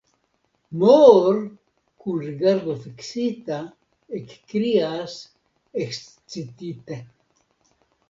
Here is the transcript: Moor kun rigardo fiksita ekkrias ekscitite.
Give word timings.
Moor 0.79 1.35
kun 1.99 2.17
rigardo 2.25 2.75
fiksita 2.87 3.59
ekkrias 4.19 5.15
ekscitite. 5.83 7.03